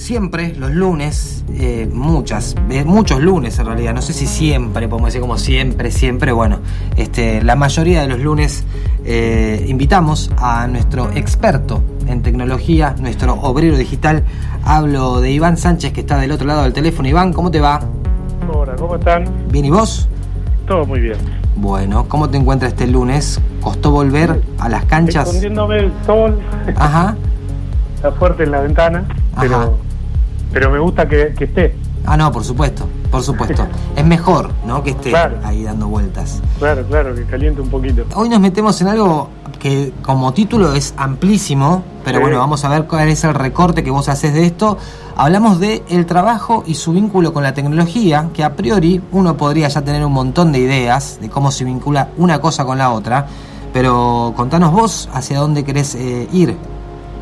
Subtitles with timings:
[0.00, 5.08] siempre los lunes, eh, muchas, eh, muchos lunes en realidad, no sé si siempre, podemos
[5.08, 6.60] decir como siempre, siempre, bueno,
[6.96, 8.64] este, la mayoría de los lunes
[9.04, 14.24] eh, invitamos a nuestro experto en tecnología, nuestro obrero digital.
[14.64, 17.06] Hablo de Iván Sánchez que está del otro lado del teléfono.
[17.06, 17.80] Iván, ¿cómo te va?
[18.52, 19.24] Hola, ¿cómo están?
[19.50, 20.08] Bien, ¿y vos?
[20.66, 21.18] Todo muy bien.
[21.56, 23.38] Bueno, ¿cómo te encuentras este lunes?
[23.60, 25.28] ¿Costó volver a las canchas?
[25.28, 26.40] Escondiéndome el sol.
[26.74, 27.16] Ajá.
[27.96, 29.04] Está fuerte en la ventana,
[29.38, 29.76] pero,
[30.52, 31.74] pero me gusta que, esté.
[32.06, 33.66] Ah, no, por supuesto, por supuesto.
[33.96, 34.82] es mejor, ¿no?
[34.82, 36.40] Que esté ahí dando vueltas.
[36.58, 38.04] Claro, claro, que caliente un poquito.
[38.14, 42.84] Hoy nos metemos en algo que como título es amplísimo, pero bueno, vamos a ver
[42.86, 44.78] cuál es el recorte que vos haces de esto.
[45.16, 49.68] Hablamos de el trabajo y su vínculo con la tecnología, que a priori uno podría
[49.68, 53.26] ya tener un montón de ideas de cómo se vincula una cosa con la otra,
[53.72, 56.56] pero contanos vos hacia dónde querés eh, ir.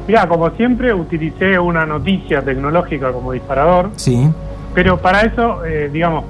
[0.09, 3.91] Mira, como siempre, utilicé una noticia tecnológica como disparador.
[3.97, 4.27] Sí.
[4.75, 6.25] Pero para eso, eh, digamos,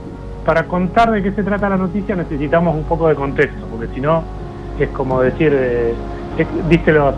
[0.44, 4.00] para contar de qué se trata la noticia necesitamos un poco de contexto, porque si
[4.00, 4.24] no,
[4.80, 5.94] es como decir, eh,
[6.68, 7.14] viste los,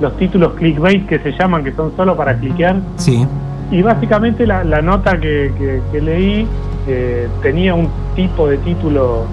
[0.00, 2.76] los títulos clickbait que se llaman, que son solo para cliquear.
[2.96, 3.26] Sí.
[3.70, 6.48] Y básicamente la, nota que, leí
[6.86, 9.26] eh, tenía un tipo de título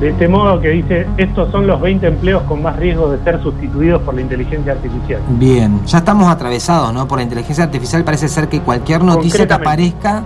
[0.00, 3.42] de este modo que dice, estos son los 20 empleos con más riesgo de ser
[3.42, 5.20] sustituidos por la inteligencia artificial.
[5.30, 7.08] Bien, ya estamos atravesados, ¿no?
[7.08, 10.22] Por la inteligencia artificial parece ser que cualquier noticia que aparezca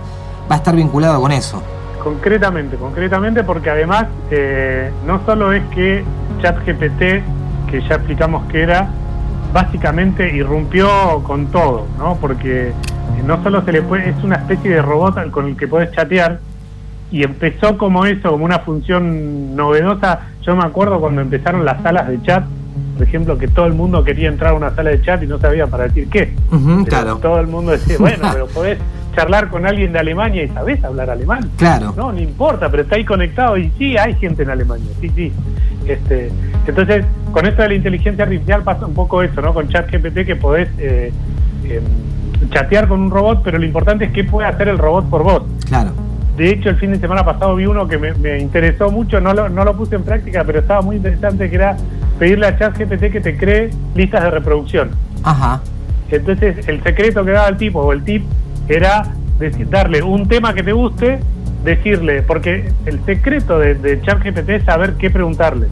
[0.49, 1.63] va a estar vinculado con eso.
[2.03, 6.03] Concretamente, concretamente porque además eh, no solo es que
[6.41, 6.99] ChatGPT,
[7.69, 8.89] que ya explicamos que era,
[9.53, 12.17] básicamente irrumpió con todo, ¿no?
[12.17, 12.73] Porque
[13.25, 16.39] no solo se le puede, es una especie de robot con el que puedes chatear,
[17.13, 20.21] y empezó como eso, como una función novedosa.
[20.41, 22.43] Yo me acuerdo cuando empezaron las salas de chat,
[22.97, 25.37] por ejemplo, que todo el mundo quería entrar a una sala de chat y no
[25.37, 26.33] sabía para decir qué.
[26.87, 27.17] claro.
[27.17, 28.79] Todo el mundo decía, bueno, pero podés
[29.15, 31.51] charlar con alguien de Alemania y sabés hablar alemán.
[31.55, 31.93] Claro.
[31.95, 35.31] No, no importa, pero está ahí conectado y sí, hay gente en Alemania, sí, sí.
[35.85, 36.31] Este,
[36.65, 39.53] entonces, con esto de la inteligencia artificial pasa un poco eso, ¿no?
[39.53, 41.13] Con ChatGPT que podés eh,
[41.65, 45.21] em, chatear con un robot, pero lo importante es qué puede hacer el robot por
[45.21, 45.43] vos.
[45.67, 45.91] Claro.
[46.37, 49.49] De hecho, el fin de semana pasado vi uno que me, interesó mucho, no lo,
[49.49, 51.77] no lo puse en práctica, pero estaba muy interesante, que era
[52.17, 54.91] pedirle a ChatGPT que te cree listas de reproducción.
[55.23, 55.61] Ajá.
[56.09, 58.23] Entonces, el secreto que daba el tipo, o el tip,
[58.67, 59.03] era
[59.37, 61.19] decir, darle un tema que te guste,
[61.63, 65.67] decirle, porque el secreto de, ChatGPT es saber qué preguntarle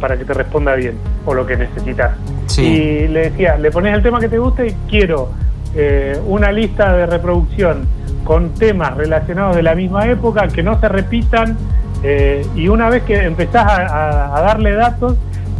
[0.00, 0.94] para que te responda bien,
[1.24, 2.12] o lo que necesitas.
[2.58, 5.32] Y le decía, le pones el tema que te guste y quiero
[5.74, 7.86] eh, una lista de reproducción
[8.28, 11.56] con temas relacionados de la misma época, que no se repitan,
[12.02, 15.16] eh, y una vez que empezás a, darle datos,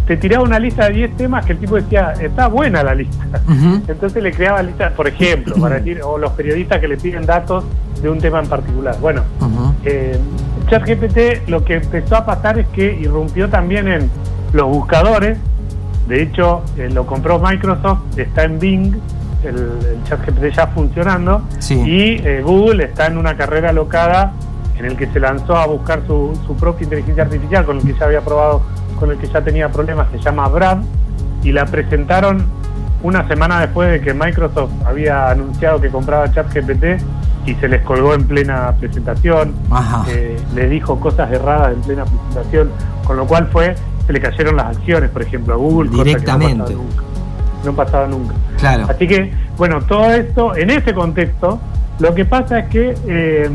[0.06, 3.24] te tiraba una lista de 10 temas que el tipo decía, está buena la lista.
[3.88, 7.64] Entonces le creaba listas, por ejemplo, para decir, o los periodistas que le piden datos
[8.02, 8.94] de un tema en particular.
[9.00, 9.22] Bueno,
[9.86, 10.18] eh,
[10.68, 14.10] ChatGPT lo que empezó a pasar es que irrumpió también en
[14.52, 15.38] los buscadores,
[16.06, 18.94] de hecho eh, lo compró Microsoft, está en Bing,
[19.44, 24.32] el, el chat GPT ya funcionando y eh, Google está en una carrera locada
[24.78, 27.94] en el que se lanzó a buscar su, su, propia inteligencia artificial con el que
[27.94, 28.62] ya había probado,
[28.98, 30.78] con el que ya tenía problemas, se llama Brad
[31.42, 32.46] y la presentaron
[33.02, 37.02] una semana después de que Microsoft había anunciado que compraba ChatGPT
[37.46, 39.54] y se les colgó en plena presentación,
[40.08, 42.70] eh, le dijo cosas erradas en plena presentación,
[43.04, 43.74] con lo cual fue,
[44.06, 46.74] se le cayeron las acciones, por ejemplo, a Google, directamente.
[46.74, 47.17] no
[47.74, 48.34] pasaba nunca.
[48.58, 48.86] Claro.
[48.88, 51.60] Así que, bueno, todo esto, en ese contexto,
[51.98, 53.50] lo que pasa es que eh,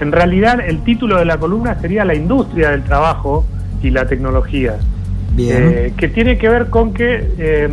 [0.00, 3.46] en realidad el título de la columna sería La industria del trabajo
[3.82, 4.76] y la tecnología.
[5.40, 7.68] Eh, que tiene que ver con que, eh,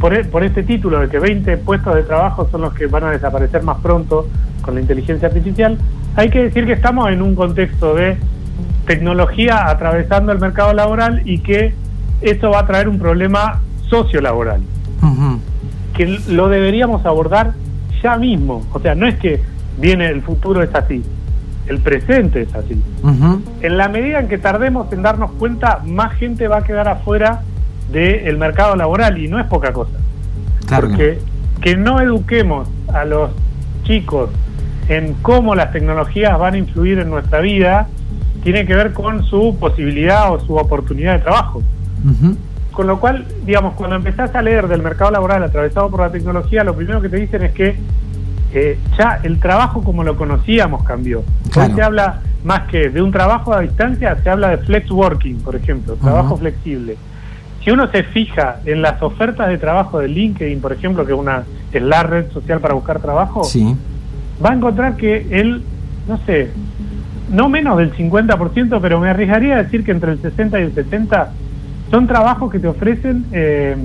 [0.00, 3.02] por, e, por este título de que 20 puestos de trabajo son los que van
[3.02, 4.28] a desaparecer más pronto
[4.62, 5.78] con la inteligencia artificial,
[6.14, 8.16] hay que decir que estamos en un contexto de
[8.86, 11.74] tecnología atravesando el mercado laboral y que
[12.20, 14.60] esto va a traer un problema sociolaboral
[15.94, 17.52] que lo deberíamos abordar
[18.02, 18.64] ya mismo.
[18.72, 19.40] O sea, no es que
[19.78, 21.02] viene el futuro es así,
[21.66, 22.82] el presente es así.
[23.62, 27.42] En la medida en que tardemos en darnos cuenta, más gente va a quedar afuera
[27.92, 29.98] del mercado laboral y no es poca cosa.
[30.68, 31.18] Porque
[31.60, 33.30] que no eduquemos a los
[33.84, 34.30] chicos
[34.88, 37.88] en cómo las tecnologías van a influir en nuestra vida,
[38.42, 41.62] tiene que ver con su posibilidad o su oportunidad de trabajo.
[42.78, 46.62] Con lo cual, digamos, cuando empezás a leer del mercado laboral atravesado por la tecnología,
[46.62, 47.74] lo primero que te dicen es que
[48.54, 51.24] eh, ya el trabajo como lo conocíamos cambió.
[51.56, 55.40] Hoy se habla más que de un trabajo a distancia, se habla de flex working,
[55.40, 56.96] por ejemplo, trabajo flexible.
[57.64, 61.42] Si uno se fija en las ofertas de trabajo de LinkedIn, por ejemplo, que una,
[61.72, 63.42] es la red social para buscar trabajo,
[64.40, 65.64] va a encontrar que él,
[66.06, 66.52] no sé,
[67.28, 70.74] no menos del 50%, pero me arriesgaría a decir que entre el 60 y el
[70.74, 71.32] 70
[71.90, 73.76] son trabajos que te ofrecen eh,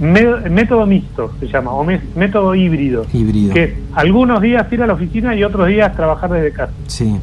[0.00, 3.06] método mixto, se llama, o método híbrido.
[3.12, 3.54] Híbrido.
[3.54, 6.72] Que algunos días ir a la oficina y otros días trabajar desde casa.
[6.86, 7.18] Sí.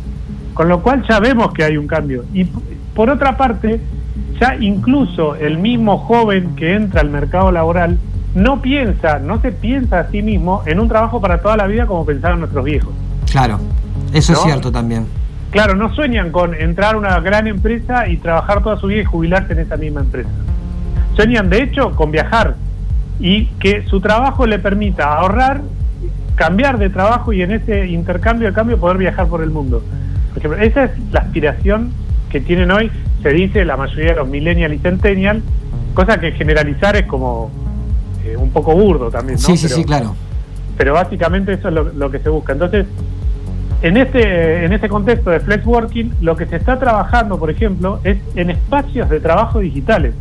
[0.53, 2.25] Con lo cual ya vemos que hay un cambio.
[2.33, 2.45] Y
[2.93, 3.79] por otra parte,
[4.39, 7.97] ya incluso el mismo joven que entra al mercado laboral
[8.35, 11.85] no piensa, no se piensa a sí mismo en un trabajo para toda la vida
[11.85, 12.93] como pensaban nuestros viejos.
[13.29, 13.59] Claro,
[14.13, 15.05] eso es cierto también.
[15.51, 19.05] Claro, no sueñan con entrar a una gran empresa y trabajar toda su vida y
[19.05, 20.29] jubilarse en esa misma empresa.
[21.15, 22.55] Sueñan, de hecho, con viajar
[23.19, 25.61] y que su trabajo le permita ahorrar,
[26.35, 29.83] cambiar de trabajo y en ese intercambio de cambio poder viajar por el mundo.
[30.33, 31.91] Porque esa es la aspiración
[32.29, 32.91] que tienen hoy,
[33.23, 35.43] se dice la mayoría de los millennials y centennials,
[35.93, 37.51] cosa que generalizar es como
[38.23, 39.45] eh, un poco burdo también, ¿no?
[39.45, 40.15] Sí, sí, sí, claro.
[40.77, 42.53] Pero básicamente eso es lo, que se busca.
[42.53, 42.85] Entonces,
[43.81, 47.99] en este, en este contexto de flex working, lo que se está trabajando, por ejemplo,
[48.03, 50.13] es en espacios de trabajo digitales.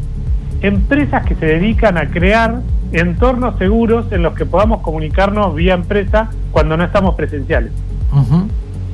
[0.61, 2.61] Empresas que se dedican a crear
[2.93, 7.73] entornos seguros en los que podamos comunicarnos vía empresa cuando no estamos presenciales.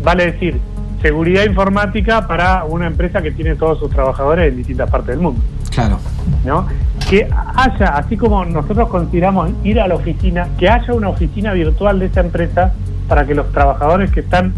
[0.02, 0.58] Vale decir,
[1.00, 5.40] seguridad informática para una empresa que tiene todos sus trabajadores en distintas partes del mundo.
[5.70, 5.98] Claro.
[6.44, 6.66] ¿No?
[7.08, 11.98] Que haya, así como nosotros consideramos ir a la oficina, que haya una oficina virtual
[11.98, 12.72] de esa empresa
[13.08, 14.54] para que los trabajadores que están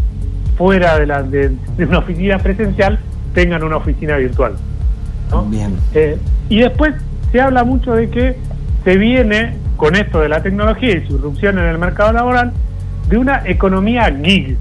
[0.57, 2.99] fuera de, la, de, una oficina presencial
[3.35, 4.55] tengan una oficina virtual.
[5.31, 5.45] ¿no?
[5.45, 5.77] Bien.
[5.95, 6.95] Eh, y después
[7.33, 8.37] se habla mucho de que
[8.85, 12.53] se viene con esto de la tecnología y su irrupción en el mercado laboral
[13.09, 14.57] de una economía gig,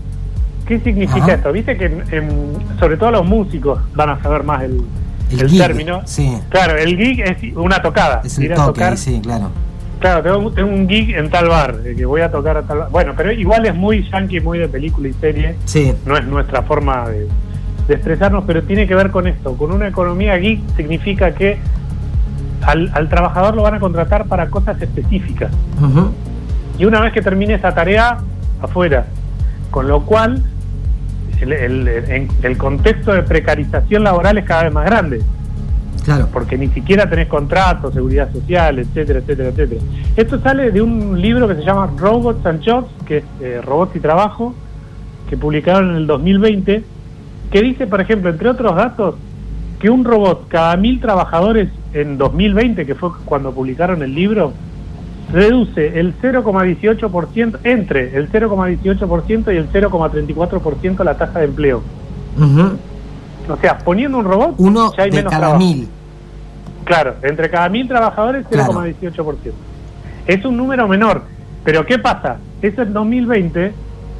[0.66, 1.52] ¿Qué significa esto?
[1.52, 1.92] Viste que
[2.80, 4.82] sobre todo los músicos van a saber más el,
[5.58, 6.02] término.
[6.06, 6.36] Sí.
[6.50, 8.22] Claro, el gig es una tocada.
[8.24, 8.98] Es ir a tocar.
[8.98, 9.52] sí, claro.
[10.06, 12.90] Claro, tengo, un gig en tal bar, que voy a tocar a tal bar.
[12.92, 15.56] Bueno, pero igual es muy yankee, muy de película y serie.
[15.66, 15.96] Sí.
[16.06, 17.28] No es nuestra forma de,
[17.90, 19.58] expresarnos, pero tiene que ver con esto.
[19.58, 21.58] Con una economía geek significa que
[22.62, 25.50] al, trabajador lo van a contratar para cosas específicas.
[26.78, 28.20] Y una vez que termine esa tarea,
[28.62, 29.08] afuera.
[29.72, 30.44] Con lo cual,
[31.42, 31.88] el,
[32.44, 35.24] el, contexto de precarización laboral es cada vez más grande.
[36.06, 36.30] Claro.
[36.32, 39.82] Porque ni siquiera tenés contratos, seguridad social, etcétera, etcétera, etcétera.
[40.16, 43.96] Esto sale de un libro que se llama Robots and Jobs, que es eh, Robots
[43.96, 44.54] y Trabajo,
[45.28, 46.84] que publicaron en el 2020,
[47.52, 49.16] que dice, por ejemplo, entre otros datos,
[49.80, 54.54] que un robot cada mil trabajadores en 2020, que fue cuando publicaron el libro,
[55.34, 61.82] reduce el 0,18%, entre el 0,18% y el 0,34% la tasa de empleo.
[63.48, 65.88] O sea, poniendo un robot, uno ya hay de cada mil.
[66.86, 69.36] Claro, entre cada mil trabajadores, 0,18%.
[70.28, 71.24] Es un número menor.
[71.64, 72.38] Pero ¿qué pasa?
[72.62, 73.74] Eso en 2020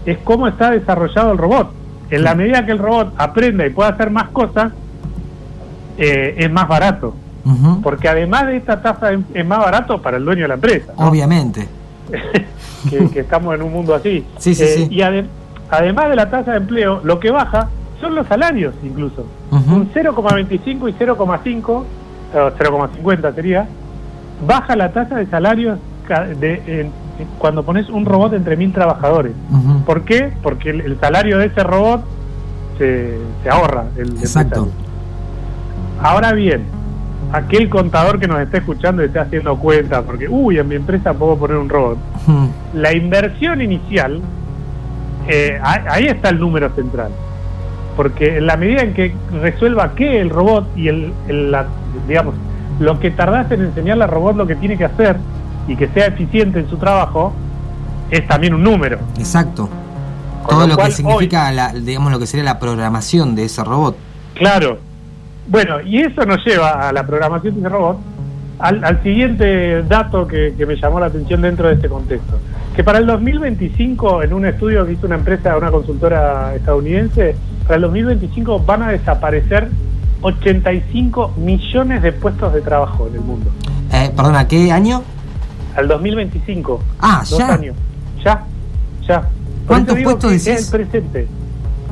[0.06, 1.72] es cómo está desarrollado el robot.
[2.10, 4.74] En la medida que el robot aprenda y pueda hacer más cosas,
[5.98, 7.16] eh, es más barato.
[7.84, 10.94] Porque además de esta tasa es más barato para el dueño de la empresa.
[10.98, 11.68] Obviamente.
[12.90, 14.26] que, estamos en un mundo así.
[14.38, 14.88] Sí, sí, eh, sí.
[14.90, 15.02] Y
[15.70, 17.70] además de la tasa de empleo, lo que baja
[18.02, 19.26] son los salarios incluso.
[19.52, 21.84] Un 0,25 y 0,5,
[22.36, 23.68] 0,50 sería,
[24.46, 25.80] baja la tasa de salarios
[26.40, 26.90] de,
[27.38, 29.34] cuando pones un robot entre mil trabajadores.
[29.86, 30.32] ¿Por qué?
[30.44, 32.04] Porque el, salario de ese robot
[32.78, 33.86] se, se ahorra.
[33.98, 34.70] El, Exacto.
[36.02, 36.66] Ahora bien,
[37.32, 41.14] aquel contador que nos esté escuchando y esté haciendo cuenta, porque, uy, en mi empresa
[41.14, 41.98] puedo poner un robot.
[42.74, 44.22] La inversión inicial,
[45.28, 47.12] eh, ahí está el número central.
[47.96, 51.66] Porque en la medida en que resuelva que el robot y el, la,
[52.08, 52.36] digamos,
[52.80, 55.18] lo que tardaste en enseñarle al robot lo que tiene que hacer
[55.68, 57.34] y que sea eficiente en su trabajo,
[58.12, 59.00] es también un número.
[59.18, 59.70] Exacto.
[60.48, 63.96] Todo lo, que significa, la, digamos, lo que sería la programación de ese robot.
[64.36, 64.78] Claro,
[65.48, 67.98] bueno, y eso nos lleva a la programación de robot
[68.60, 72.40] al, siguiente dato que, me llamó la atención dentro de este contexto.
[72.76, 77.76] Que para el 2025, en un estudio que hizo una empresa, una consultora estadounidense, para
[77.76, 79.70] el 2025 van a desaparecer
[80.22, 83.52] 85 millones de puestos de trabajo en el mundo.
[83.92, 85.04] Eh, ¿a ¿qué año?
[85.76, 86.82] Al 2025.
[87.00, 87.54] Ah, dos ya.
[87.54, 87.76] años.
[88.24, 88.46] Ya,
[89.08, 89.30] ya.
[89.68, 90.48] ¿Cuántos puestos decís?
[90.48, 91.28] Es el presente.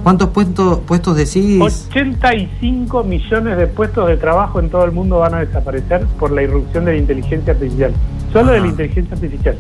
[0.03, 1.61] ¿Cuántos puestos, puestos decís?
[1.61, 6.43] 85 millones de puestos de trabajo en todo el mundo van a desaparecer por la
[6.43, 7.93] irrupción de la inteligencia artificial.
[8.33, 9.55] Solo de la inteligencia artificial.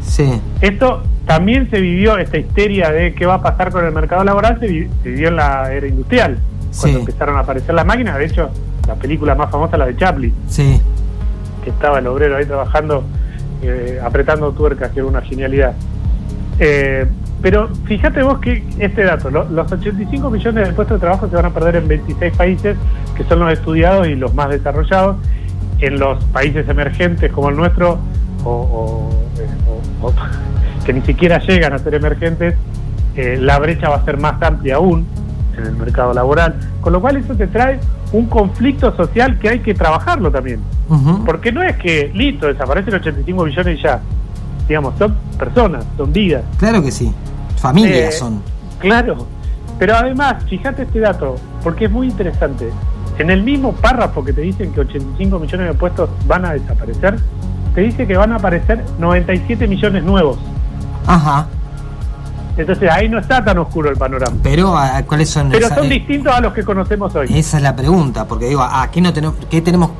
[0.00, 0.40] Sí.
[0.60, 4.60] Esto también se vivió, esta histeria de qué va a pasar con el mercado laboral,
[4.60, 6.38] se, vivió en la era industrial,
[6.80, 8.18] cuando empezaron a aparecer las máquinas.
[8.18, 8.50] De hecho,
[8.86, 10.34] la película más famosa, la de Chaplin.
[10.48, 10.80] Sí.
[11.62, 13.04] Que estaba el obrero ahí trabajando,
[13.62, 15.74] eh, apretando tuercas, que era una genialidad.
[16.58, 17.06] Eh,
[17.42, 21.44] Pero fíjate vos que este dato, los 85 millones de puestos de trabajo se van
[21.46, 22.76] a perder en 26 países,
[23.16, 25.16] que son los estudiados y los más desarrollados.
[25.80, 27.98] En los países emergentes como el nuestro,
[28.44, 29.10] o,
[30.86, 32.54] que ni siquiera llegan a ser emergentes,
[33.16, 35.06] eh, la brecha va a ser más amplia aún
[35.58, 36.58] en el mercado laboral.
[36.80, 37.78] Con lo cual eso te trae
[38.12, 40.60] un conflicto social que hay que trabajarlo también.
[41.24, 44.00] Porque no es que, listo, desaparecen 85 millones y ya.
[44.68, 46.42] Digamos, son personas, son vidas.
[46.58, 47.12] Claro que sí.
[47.56, 48.42] Familias eh, son.
[48.78, 49.26] Claro.
[49.78, 52.70] Pero además, fíjate este dato, porque es muy interesante.
[53.18, 57.18] En el mismo párrafo que te dicen que 85 millones de puestos van a desaparecer,
[57.74, 60.38] te dice que van a aparecer 97 millones nuevos.
[61.06, 61.46] Ajá.
[62.56, 64.36] Entonces ahí no está tan oscuro el panorama.
[64.42, 64.74] Pero
[65.06, 65.50] ¿cuáles son?
[65.50, 67.26] Pero son distintos a los que conocemos hoy.
[67.34, 69.90] Esa es la pregunta, porque digo, ¿a qué no tenemos, qué tenemos,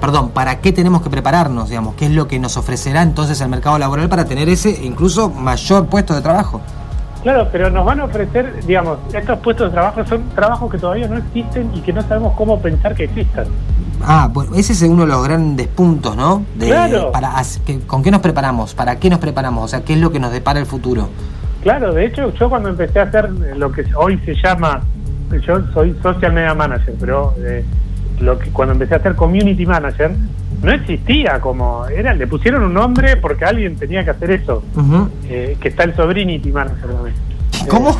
[0.00, 3.48] perdón, para qué tenemos que prepararnos, digamos, qué es lo que nos ofrecerá entonces el
[3.48, 6.60] mercado laboral para tener ese incluso mayor puesto de trabajo?
[7.22, 11.08] Claro, pero nos van a ofrecer, digamos, estos puestos de trabajo son trabajos que todavía
[11.08, 13.46] no existen y que no sabemos cómo pensar que existan.
[14.04, 16.44] Ah, bueno, ese es uno de los grandes puntos, ¿no?
[16.58, 17.10] claro.
[17.10, 17.42] Para,
[17.86, 18.74] ¿Con qué nos preparamos?
[18.74, 19.64] ¿Para qué nos preparamos?
[19.64, 21.08] O sea, ¿qué es lo que nos depara el futuro?
[21.66, 24.82] Claro, de hecho yo cuando empecé a hacer lo que hoy se llama,
[25.44, 27.64] yo soy social media manager, pero eh,
[28.20, 30.12] lo que cuando empecé a hacer community manager
[30.62, 34.62] no existía como era, le pusieron un nombre porque alguien tenía que hacer eso,
[35.28, 37.16] eh, que está el sobrinity manager también.
[37.68, 37.96] ¿Cómo?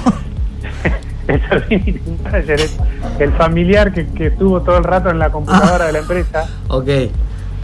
[1.26, 2.78] el sobrinity manager es
[3.18, 6.48] el familiar que, que estuvo todo el rato en la computadora de la empresa.
[6.68, 6.88] Ok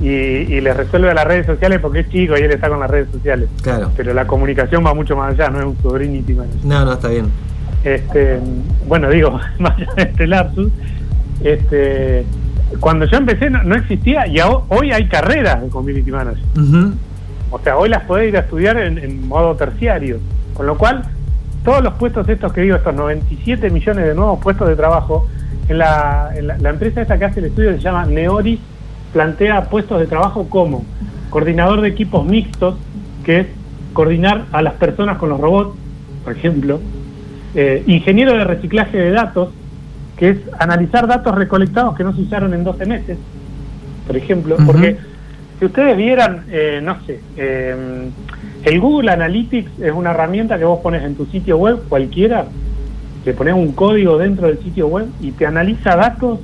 [0.02, 2.90] y, le resuelve a las redes sociales porque es chico y él está con las
[2.90, 3.48] redes sociales.
[3.62, 3.92] Claro.
[3.96, 7.26] Pero la comunicación va mucho más allá, no es un sobrinity No, no, está bien.
[7.84, 8.40] Este,
[8.86, 10.72] bueno, digo, más allá de este lapsus,
[11.44, 12.24] este,
[12.80, 16.44] cuando yo empecé no, existía y hoy hay carreras de community manager.
[17.50, 20.18] O sea, hoy las podés ir a estudiar en, modo terciario.
[20.54, 21.02] Con lo cual,
[21.64, 25.28] todos los puestos estos que digo, estos 97 millones de nuevos puestos de trabajo,
[25.68, 28.58] en la, la, la empresa esta que hace el estudio se llama Neoris
[29.12, 30.84] plantea puestos de trabajo como
[31.30, 32.76] coordinador de equipos mixtos,
[33.24, 33.46] que es
[33.92, 35.76] coordinar a las personas con los robots,
[36.24, 36.80] por ejemplo,
[37.54, 39.50] eh, ingeniero de reciclaje de datos,
[40.16, 43.18] que es analizar datos recolectados que no se usaron en 12 meses,
[44.06, 44.96] por ejemplo, porque
[45.58, 48.08] si ustedes vieran, eh, no sé, eh,
[48.64, 52.46] el Google Analytics es una herramienta que vos pones en tu sitio web, cualquiera,
[53.24, 56.40] le pones un código dentro del sitio web y te analiza datos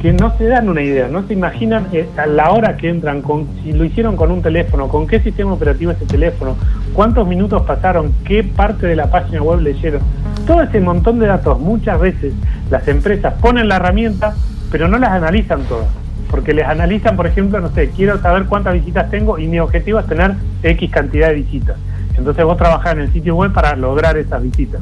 [0.00, 3.22] que no se dan una idea, no se imaginan eh, a la hora que entran,
[3.22, 6.56] con, si lo hicieron con un teléfono, con qué sistema operativo es ese teléfono,
[6.92, 10.02] cuántos minutos pasaron, qué parte de la página web leyeron.
[10.46, 12.34] Todo ese montón de datos, muchas veces
[12.70, 14.34] las empresas ponen la herramienta,
[14.70, 15.88] pero no las analizan todas.
[16.30, 20.00] Porque les analizan, por ejemplo, no sé, quiero saber cuántas visitas tengo y mi objetivo
[20.00, 21.76] es tener X cantidad de visitas.
[22.18, 24.80] Entonces vos trabajás en el sitio web para lograr esas visitas.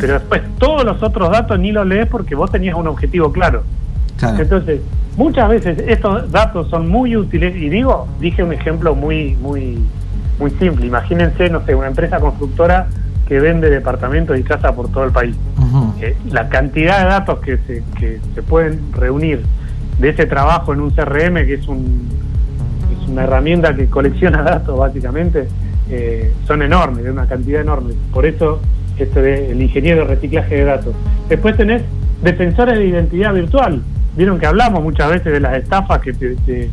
[0.00, 3.64] Pero después todos los otros datos ni los lees porque vos tenías un objetivo claro.
[4.22, 4.80] Entonces,
[5.16, 9.78] muchas veces estos datos son muy útiles y digo, dije un ejemplo muy muy
[10.38, 10.86] muy simple.
[10.86, 12.88] Imagínense, no sé, una empresa constructora
[13.26, 15.36] que vende departamentos y casas por todo el país.
[16.00, 19.42] Eh, la cantidad de datos que se, que se pueden reunir
[19.98, 22.08] de ese trabajo en un CRM, que es, un,
[22.92, 25.48] es una herramienta que colecciona datos básicamente,
[25.90, 27.94] eh, son enormes, de una cantidad enorme.
[28.12, 28.60] Por eso
[28.98, 30.94] esto de el ingeniero de reciclaje de datos.
[31.28, 31.82] Después tenés
[32.22, 33.82] defensores de identidad virtual,
[34.16, 36.70] Vieron que hablamos muchas veces de las estafas que te,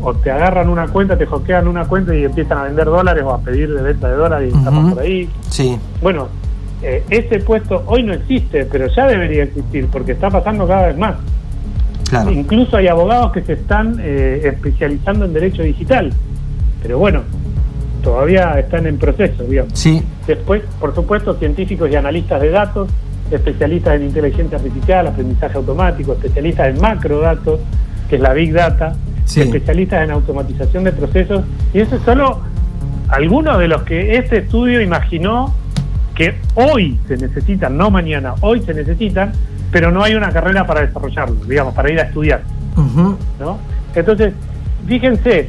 [0.00, 3.32] o te agarran una cuenta, te hackean una cuenta y empiezan a vender dólares o
[3.32, 5.30] a pedir de venta de dólares y estamos por ahí.
[5.50, 5.78] Sí.
[6.00, 6.28] Bueno,
[6.82, 10.96] eh, ese puesto hoy no existe, pero ya debería existir porque está pasando cada vez
[10.96, 11.16] más.
[12.08, 12.30] Claro.
[12.30, 16.12] Incluso hay abogados que se están eh, especializando en derecho digital,
[16.82, 17.22] pero bueno,
[18.02, 19.72] todavía están en proceso, digamos.
[19.74, 20.02] Sí.
[20.26, 22.88] Después, por supuesto, científicos y analistas de datos,
[23.30, 27.60] especialistas en inteligencia artificial, aprendizaje automático, especialistas en macrodatos,
[28.08, 32.40] que es la Big Data, especialistas en automatización de procesos, y eso es solo
[33.08, 35.54] algunos de los que este estudio imaginó
[36.14, 39.32] que hoy se necesitan, no mañana, hoy se necesitan,
[39.70, 42.42] pero no hay una carrera para desarrollarlo, digamos, para ir a estudiar.
[43.38, 43.58] ¿no?
[43.94, 44.32] Entonces,
[44.86, 45.48] fíjense,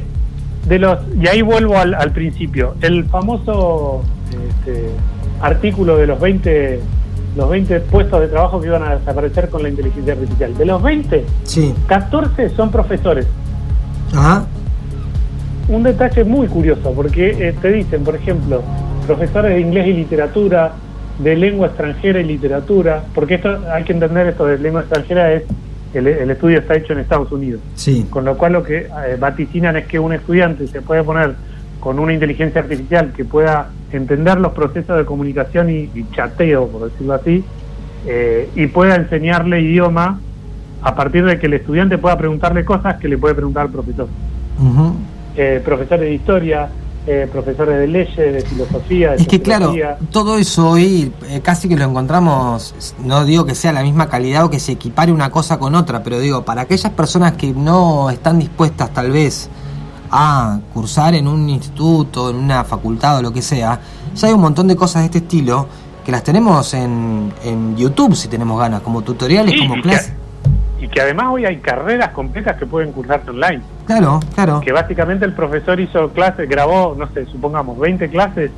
[0.68, 4.90] de los, y ahí vuelvo al, al principio, el famoso este,
[5.40, 6.80] artículo de los 20
[7.38, 10.58] los 20 puestos de trabajo que iban a desaparecer con la inteligencia artificial.
[10.58, 11.72] De los 20, sí.
[11.86, 13.28] 14 son profesores.
[14.12, 14.44] Ajá.
[15.68, 18.60] Un detalle muy curioso, porque eh, te dicen, por ejemplo,
[19.06, 20.72] profesores de inglés y literatura,
[21.20, 25.44] de lengua extranjera y literatura, porque esto hay que entender esto de lengua extranjera es
[25.94, 27.60] el, estudio está hecho en Estados Unidos.
[27.76, 28.04] Sí.
[28.10, 31.34] Con lo cual lo que eh, vaticinan es que un estudiante se puede poner
[31.78, 37.14] con una inteligencia artificial que pueda entender los procesos de comunicación y, chateo, por decirlo
[37.14, 37.44] así,
[38.06, 40.20] eh, y pueda enseñarle idioma
[40.82, 44.08] a partir de que el estudiante pueda preguntarle cosas que le puede preguntar al profesor.
[45.36, 46.68] Eh, profesores de historia,
[47.06, 49.10] eh, profesores de leyes, de filosofía.
[49.12, 49.72] De es que claro,
[50.10, 54.50] todo eso hoy casi que lo encontramos, no digo que sea la misma calidad o
[54.50, 58.38] que se equipare una cosa con otra, pero digo, para aquellas personas que no están
[58.38, 59.48] dispuestas tal vez
[60.10, 63.80] a cursar en un instituto, en una facultad o lo que sea,
[64.14, 65.66] ya hay un montón de cosas de este estilo
[66.04, 70.12] que las tenemos en, en YouTube si tenemos ganas, como tutoriales, como clases.
[70.80, 73.60] Y que además hoy hay carreras complejas que pueden cursarse online.
[73.86, 74.60] Claro, claro.
[74.60, 78.50] Que básicamente el profesor hizo clases, grabó, no sé, supongamos 20 clases,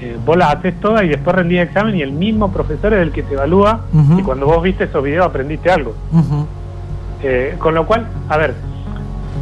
[0.00, 3.10] eh, vos las haces todas y después rendís examen y el mismo profesor es el
[3.10, 3.80] que te evalúa
[4.16, 5.94] y cuando vos viste esos videos aprendiste algo.
[7.22, 8.54] Eh, con lo cual, a ver,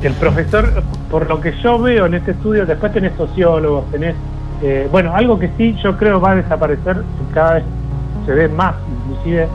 [0.02, 4.14] el profesor, por lo que yo veo en este estudio, después tenés sociólogos, tenés,
[4.62, 7.64] eh, bueno, algo que sí yo creo va a desaparecer, cada vez
[8.26, 8.74] se ve más,
[9.04, 9.48] inclusive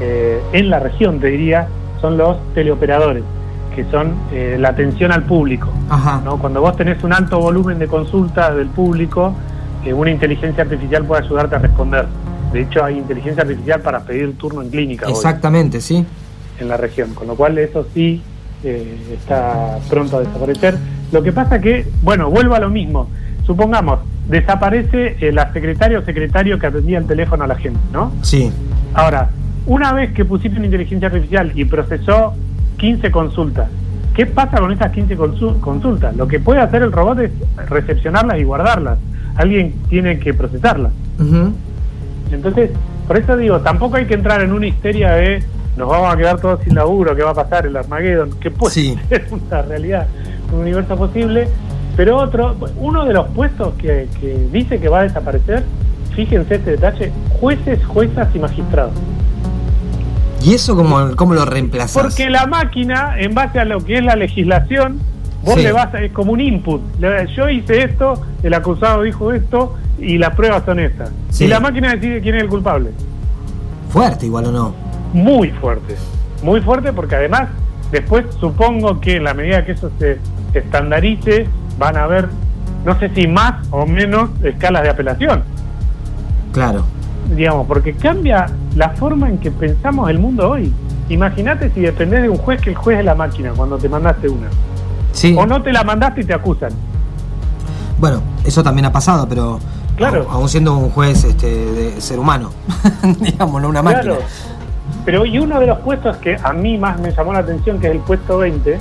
[0.00, 1.68] eh, en la región, te diría,
[2.00, 3.22] son los teleoperadores,
[3.74, 5.70] que son eh, la atención al público.
[6.24, 6.38] ¿no?
[6.38, 9.34] Cuando vos tenés un alto volumen de consultas del público,
[9.94, 12.06] una inteligencia artificial puede ayudarte a responder.
[12.52, 15.08] De hecho, hay inteligencia artificial para pedir turno en clínica.
[15.08, 16.04] Exactamente, sí.
[16.58, 18.20] En la región, con lo cual eso sí
[18.64, 20.76] eh, está pronto a desaparecer.
[21.12, 23.08] Lo que pasa que, bueno, vuelvo a lo mismo.
[23.46, 28.12] Supongamos, desaparece el secretaria o secretario que atendía el teléfono a la gente, ¿no?
[28.22, 28.50] Sí.
[28.94, 29.30] Ahora,
[29.66, 32.34] una vez que pusiste una inteligencia artificial y procesó
[32.76, 33.68] 15 consultas,
[34.14, 35.16] ¿qué pasa con esas 15
[35.60, 36.16] consultas?
[36.16, 37.30] Lo que puede hacer el robot es
[37.68, 38.98] recepcionarlas y guardarlas.
[39.36, 40.92] Alguien tiene que procesarlas.
[42.30, 42.70] Entonces,
[43.06, 45.42] por eso digo, tampoco hay que entrar en una histeria de
[45.76, 47.66] nos vamos a quedar todos sin laburo, ¿qué va a pasar?
[47.66, 50.06] El Armageddon, que puede ser una realidad,
[50.52, 51.48] un universo posible.
[51.96, 54.08] Pero otro, uno de los puestos que,
[54.52, 55.64] dice que va a desaparecer,
[56.14, 58.92] fíjense este detalle, jueces, juezas y magistrados.
[60.42, 62.02] ¿Y eso cómo, cómo lo reemplazas?
[62.02, 64.98] Porque la máquina, en base a lo que es la legislación,
[65.42, 66.80] vos le vas a, es como un input.
[67.36, 71.10] Yo hice esto, el acusado dijo esto y las pruebas son estas.
[71.38, 72.90] Y la máquina decide quién es el culpable.
[73.90, 75.96] Fuerte igual o no muy fuerte,
[76.42, 77.48] muy fuerte porque además
[77.90, 80.18] después supongo que en la medida que eso se
[80.54, 81.46] estandarice
[81.78, 82.28] van a haber,
[82.84, 85.42] no sé si más o menos escalas de apelación.
[86.52, 86.84] Claro.
[87.34, 88.46] Digamos, porque cambia
[88.76, 90.72] la forma en que pensamos el mundo hoy.
[91.08, 94.28] Imagínate si dependés de un juez que el juez es la máquina cuando te mandaste
[94.28, 94.48] una.
[95.12, 95.34] Sí.
[95.36, 96.70] O no te la mandaste y te acusan.
[97.98, 99.60] Bueno, eso también ha pasado, pero
[99.96, 100.26] claro.
[100.30, 102.50] aún siendo un juez este, de ser humano,
[103.20, 104.14] digamos, no una máquina.
[105.04, 107.88] Pero y uno de los puestos que a mí más me llamó la atención, que
[107.88, 108.78] es el puesto 20,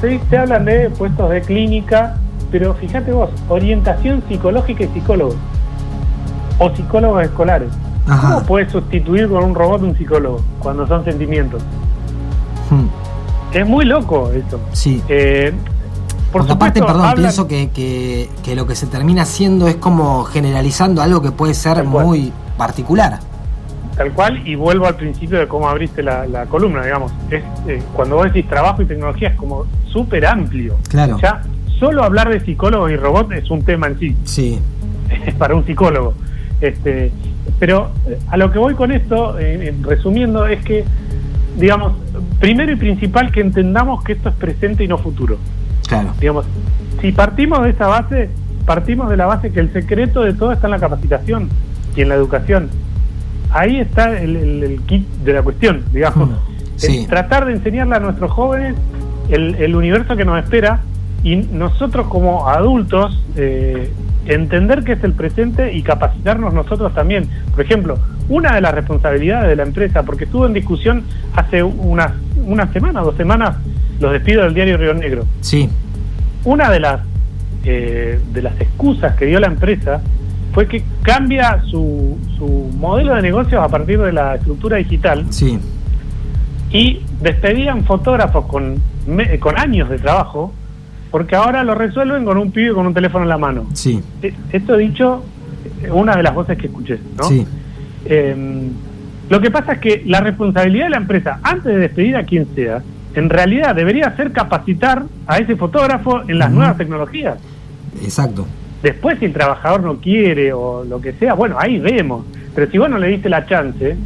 [0.00, 2.16] se, se hablan de puestos de clínica,
[2.50, 5.34] pero fíjate vos, orientación psicológica y psicólogo.
[6.58, 7.70] O psicólogos escolares.
[8.06, 11.62] ¿Cómo puedes sustituir con un robot un psicólogo cuando son sentimientos?
[12.70, 12.86] Hmm.
[13.56, 14.58] Es muy loco eso.
[14.72, 15.02] Sí.
[15.08, 15.52] Eh,
[16.32, 20.24] por Porque aparte, perdón, pienso que, que, que, lo que se termina haciendo es como
[20.24, 23.18] generalizando algo que puede ser muy particular
[24.00, 27.12] tal cual, y vuelvo al principio de cómo abriste la, columna, digamos.
[27.30, 30.78] Es, eh, cuando vos decís trabajo y tecnología es como súper amplio.
[30.88, 31.18] Claro.
[31.20, 31.42] Ya
[31.78, 34.16] solo hablar de psicólogos y robots es un tema en sí.
[34.24, 34.58] Sí.
[35.38, 36.14] Para un psicólogo.
[36.62, 37.12] Este,
[37.58, 39.36] pero eh, a lo que voy con esto,
[39.82, 40.86] resumiendo, es que,
[41.58, 41.92] digamos,
[42.38, 45.36] primero y principal que entendamos que esto es presente y no futuro.
[45.86, 46.14] Claro.
[46.18, 46.46] Digamos,
[47.02, 48.30] si partimos de esa base,
[48.64, 51.50] partimos de la base que el secreto de todo está en la capacitación
[51.94, 52.70] y en la educación
[53.52, 56.30] ahí está el, kit de la cuestión, digamos.
[57.08, 58.74] Tratar de enseñarle a nuestros jóvenes
[59.28, 60.80] el, universo que nos espera
[61.22, 63.92] y nosotros como adultos eh,
[64.26, 67.28] entender que es el presente y capacitarnos nosotros también.
[67.54, 72.12] Por ejemplo, una de las responsabilidades de la empresa, porque estuvo en discusión hace unas
[72.46, 73.56] una semana, dos semanas,
[74.00, 75.24] los despidos del diario Río Negro.
[75.40, 75.68] Sí.
[76.44, 77.00] Una de las
[77.64, 80.00] eh, de las excusas que dio la empresa
[80.52, 85.26] fue que cambia su, su modelo de negocios a partir de la estructura digital.
[85.30, 85.58] Sí.
[86.72, 88.80] Y despedían fotógrafos con,
[89.40, 90.52] con años de trabajo,
[91.10, 93.66] porque ahora lo resuelven con un pibe con un teléfono en la mano.
[93.72, 94.02] Sí.
[94.22, 95.24] E, esto dicho,
[95.92, 97.24] una de las voces que escuché, ¿no?
[97.24, 97.46] Sí.
[98.04, 98.70] Em,
[99.28, 102.48] lo que pasa es que la responsabilidad de la empresa, antes de despedir a quien
[102.54, 102.82] sea,
[103.14, 107.38] en realidad debería ser capacitar a ese fotógrafo en las nuevas tecnologías.
[108.02, 108.46] Exacto.
[108.82, 112.24] Después, si el trabajador no quiere o lo que sea, bueno, ahí vemos.
[112.54, 113.96] Pero si vos no le diste la chance,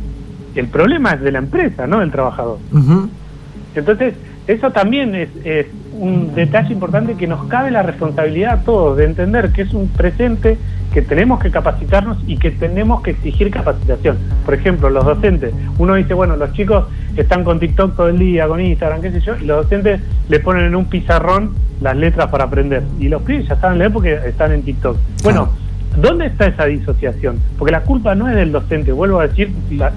[0.54, 2.58] el problema es de la empresa, no del trabajador.
[3.74, 4.14] Entonces,
[4.46, 5.28] eso también es,
[5.92, 9.88] un detalle importante que nos cabe la responsabilidad a todos de entender que es un
[9.88, 10.58] presente
[10.94, 14.16] que tenemos que capacitarnos y que tenemos que exigir capacitación.
[14.44, 18.46] Por ejemplo, los docentes, uno dice, bueno, los chicos están con TikTok todo el día,
[18.46, 22.30] con Instagram, qué sé yo, y los docentes le ponen en un pizarrón las letras
[22.30, 22.85] para aprender.
[23.00, 24.96] Y los pibes ya saben leer porque están en TikTok.
[25.24, 25.48] Bueno,
[26.00, 27.40] ¿dónde está esa disociación?
[27.59, 29.52] Porque la culpa no es del docente, vuelvo a decir,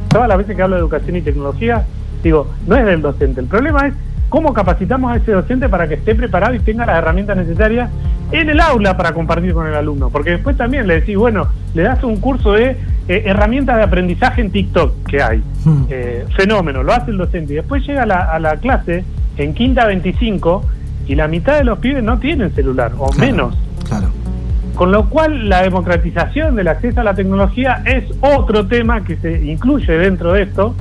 [0.10, 1.86] todas las veces que hablo de educación y tecnología,
[2.24, 3.94] digo, no es del docente, el problema es
[4.30, 7.90] cómo capacitamos a ese docente para que esté preparado y tenga las herramientas necesarias
[8.32, 10.10] en el aula para compartir con el alumno.
[10.10, 14.42] Porque después también le decís, bueno, le das un curso de eh, herramientas de aprendizaje
[14.42, 15.42] en TikTok que hay.
[15.64, 15.86] Hmm.
[15.90, 17.54] Eh, fenómeno, lo hace el docente.
[17.54, 19.06] Y después llega a la, a la, clase
[19.38, 20.64] en quinta 25
[21.08, 23.58] y la mitad de los pibes no tienen celular, o menos.
[23.88, 24.10] Claro.
[24.76, 29.44] Con lo cual la democratización del acceso a la tecnología es otro tema que se
[29.44, 30.76] incluye dentro de esto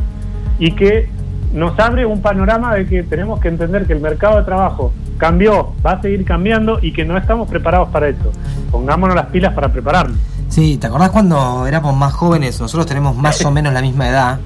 [0.58, 1.08] y que
[1.56, 5.72] nos abre un panorama de que tenemos que entender que el mercado de trabajo cambió,
[5.84, 8.30] va a seguir cambiando y que no estamos preparados para eso.
[8.70, 10.18] Pongámonos las pilas para prepararnos.
[10.50, 12.60] Sí, ¿te acordás cuando éramos más jóvenes?
[12.60, 14.38] Nosotros tenemos más o menos la misma edad.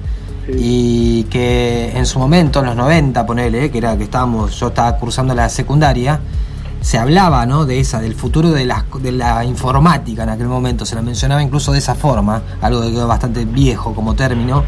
[0.47, 4.97] Y que en su momento, en los 90, ponele, que era que estábamos, yo estaba
[4.97, 6.19] cursando la secundaria,
[6.79, 7.65] se hablaba ¿no?
[7.65, 11.43] de esa, del futuro de la, de la informática en aquel momento, se la mencionaba
[11.43, 14.63] incluso de esa forma, algo que quedó bastante viejo como término,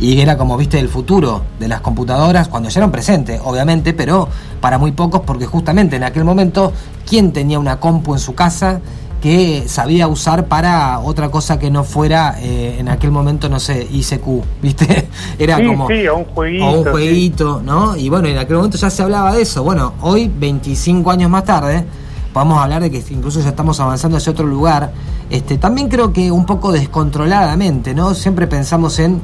[0.00, 4.28] y era como, viste, el futuro de las computadoras cuando ya eran presentes, obviamente, pero
[4.60, 6.72] para muy pocos, porque justamente en aquel momento,
[7.08, 8.80] ¿quién tenía una compu en su casa?
[9.20, 13.86] que sabía usar para otra cosa que no fuera eh, en aquel momento, no sé,
[13.90, 15.08] ICQ, ¿viste?
[15.38, 15.88] Era como.
[15.88, 16.64] Sí, un jueguito.
[16.64, 17.96] O un jueguito, ¿no?
[17.96, 19.64] Y bueno, en aquel momento ya se hablaba de eso.
[19.64, 21.84] Bueno, hoy, 25 años más tarde,
[22.32, 24.92] podemos hablar de que incluso ya estamos avanzando hacia otro lugar.
[25.30, 28.14] Este, también creo que un poco descontroladamente, ¿no?
[28.14, 29.20] Siempre pensamos en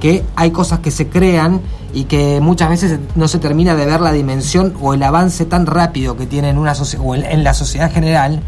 [0.00, 1.60] que hay cosas que se crean
[1.92, 5.66] y que muchas veces no se termina de ver la dimensión o el avance tan
[5.66, 8.42] rápido que tiene en, una o en la sociedad general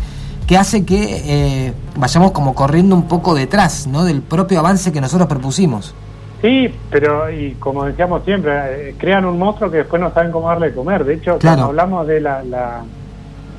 [0.49, 4.05] que hace que eh, vayamos como corriendo un poco detrás ¿no?
[4.05, 5.95] del propio avance que nosotros propusimos.
[6.41, 8.53] Sí, pero y como decíamos siempre,
[8.91, 11.05] eh, crean un monstruo que después no saben cómo darle de comer.
[11.05, 12.43] De hecho, cuando hablamos de la,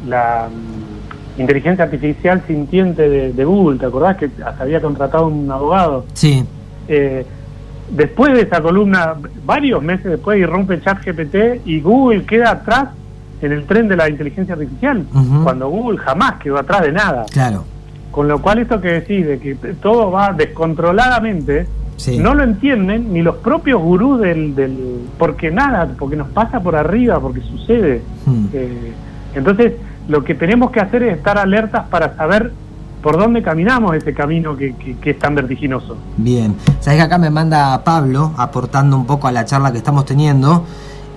[0.07, 6.05] la, mm, inteligencia artificial sintiente de, Google, ¿te acordás que hasta había contratado un abogado?
[6.13, 6.43] Sí.
[6.87, 7.23] Eh,
[7.89, 12.89] después de esa columna, varios meses después, irrumpe ChatGPT y Google queda atrás
[13.41, 15.05] en el tren de la inteligencia artificial,
[15.43, 17.25] cuando Google jamás quedó atrás de nada.
[17.31, 17.63] Claro.
[18.11, 21.67] Con lo cual esto que decís de que todo va descontroladamente,
[22.17, 25.01] no lo entienden ni los propios gurús del, del...
[25.17, 28.01] Porque nada, porque nos pasa por arriba, porque sucede.
[28.25, 28.45] Hmm.
[28.53, 28.93] Eh,
[29.35, 29.73] entonces,
[30.07, 32.51] lo que tenemos que hacer es estar alertas para saber
[33.01, 35.95] por dónde caminamos ese camino que, que, es tan vertiginoso.
[36.17, 40.05] Bien, sabes que acá me manda Pablo aportando un poco a la charla que estamos
[40.05, 40.65] teniendo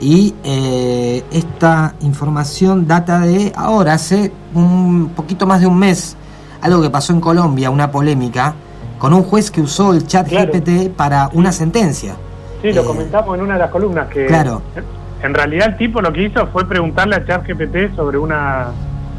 [0.00, 6.16] y eh, esta información data de ahora, hace un poquito más de un mes,
[6.60, 8.54] algo que pasó en Colombia, una polémica,
[8.98, 12.14] con un juez que usó el chat GPT para una sentencia.
[12.62, 14.62] Sí, lo eh, comentamos en una de las columnas que claro.
[15.22, 18.68] en realidad el tipo lo que hizo fue preguntarle a chat GPT sobre una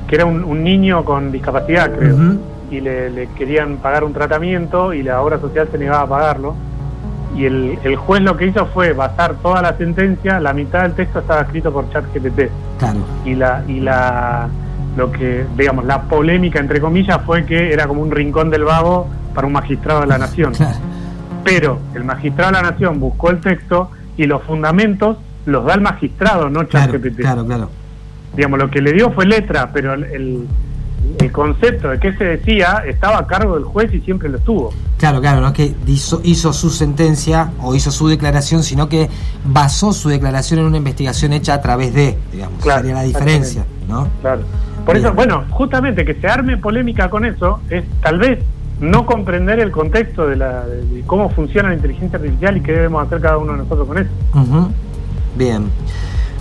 [0.07, 2.37] que era un, niño con discapacidad, creo,
[2.73, 6.55] y le, le, querían pagar un tratamiento y la obra social se negaba a pagarlo
[7.35, 10.93] y el, el, juez lo que hizo fue basar toda la sentencia, la mitad del
[10.93, 12.41] texto estaba escrito por ChatGPT.
[12.77, 12.99] Claro.
[13.25, 14.47] Y la y la
[14.95, 19.07] lo que digamos la polémica entre comillas fue que era como un rincón del vago
[19.33, 20.53] para un magistrado de la nación.
[21.43, 25.81] Pero el magistrado de la nación buscó el texto y los fundamentos los da el
[25.81, 27.17] magistrado, no ChatGPT.
[27.17, 27.69] Claro, claro,
[28.35, 30.47] Digamos, lo que le dio fue letra, pero el el
[31.31, 34.73] concepto de qué se decía estaba a cargo del juez y siempre lo estuvo.
[34.97, 39.09] Claro, claro, no es que hizo, hizo, su sentencia o hizo su declaración, sino que
[39.43, 43.65] basó su declaración en una investigación hecha a través de, digamos, claro, sería la diferencia,
[43.87, 44.07] ¿no?
[44.21, 44.43] Claro.
[44.85, 48.39] Por eso, bueno, justamente que se arme polémica con eso es tal vez
[48.79, 53.05] no comprender el contexto de, la, de cómo funciona la inteligencia artificial y qué debemos
[53.05, 54.09] hacer cada uno de nosotros con eso.
[55.37, 55.69] Bien.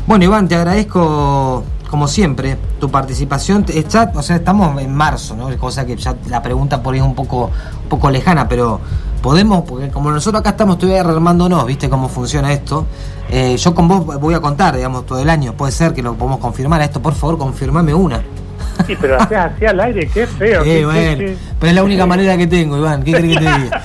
[0.07, 5.55] Bueno, Iván, te agradezco como siempre, tu participación está, o sea, estamos en marzo, ¿no?
[5.59, 7.51] Cosa que ya la pregunta por ahí es un poco,
[7.83, 8.81] un poco lejana, pero
[9.21, 12.87] podemos, porque como nosotros acá estamos todavía rearmándonos, viste cómo funciona esto.
[13.29, 15.53] Eh, yo con vos voy a contar, digamos, todo el año.
[15.53, 18.23] Puede ser que lo podemos confirmar a esto, por favor, confirmame una.
[18.87, 20.65] Sí, pero así al aire, qué feo.
[20.65, 23.03] Sí, bueno, pero es la única manera que tengo, Iván.
[23.03, 23.83] ¿Qué crees que te diga?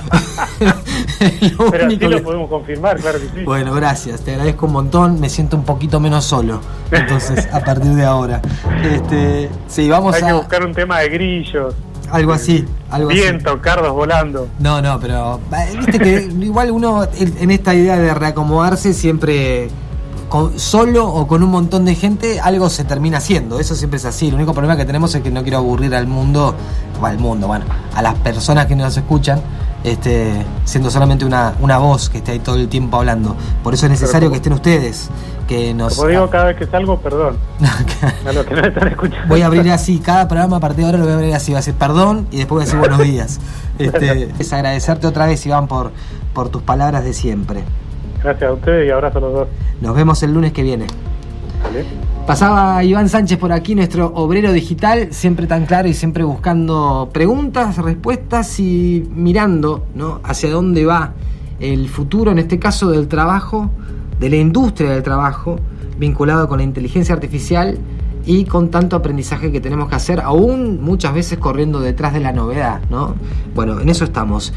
[1.58, 3.44] lo pero sí lo podemos confirmar, claro que sí.
[3.44, 5.20] Bueno, gracias, te agradezco un montón.
[5.20, 6.60] Me siento un poquito menos solo.
[6.90, 8.40] Entonces, a partir de ahora.
[8.82, 10.26] Este, sí, vamos Hay a.
[10.26, 11.74] Que buscar un tema de grillos.
[12.10, 14.48] Algo así, algo Viento, cardos volando.
[14.58, 15.40] No, no, pero
[15.76, 19.68] viste que igual uno en esta idea de reacomodarse siempre
[20.56, 23.58] solo o con un montón de gente, algo se termina haciendo.
[23.58, 24.28] Eso siempre es así.
[24.28, 26.54] El único problema que tenemos es que no quiero aburrir al mundo,
[27.00, 29.40] o al mundo, bueno, a las personas que nos escuchan,
[29.84, 33.36] este, siendo solamente una, una voz que esté ahí todo el tiempo hablando.
[33.62, 35.10] Por eso es necesario que estén ustedes.
[35.46, 35.96] Que nos...
[35.96, 37.38] Como digo cada vez que salgo, perdón.
[38.26, 39.28] a los que no están escuchando.
[39.28, 41.52] Voy a abrir así, cada programa a partir de ahora lo voy a abrir así,
[41.52, 43.40] va a decir perdón y después voy a decir buenos días.
[43.78, 45.92] Este, es agradecerte otra vez, Iván, por,
[46.34, 47.62] por tus palabras de siempre.
[48.20, 49.48] Gracias a ustedes y abrazo a los dos.
[49.80, 50.88] Nos vemos el lunes que viene.
[52.28, 57.78] Pasaba Iván Sánchez por aquí, nuestro obrero digital, siempre tan claro y siempre buscando preguntas,
[57.78, 60.20] respuestas y mirando ¿no?
[60.22, 61.14] hacia dónde va
[61.58, 63.70] el futuro, en este caso del trabajo,
[64.20, 65.58] de la industria del trabajo,
[65.98, 67.78] vinculado con la inteligencia artificial
[68.26, 72.32] y con tanto aprendizaje que tenemos que hacer, aún muchas veces corriendo detrás de la
[72.32, 73.14] novedad, ¿no?
[73.54, 74.52] Bueno, en eso estamos.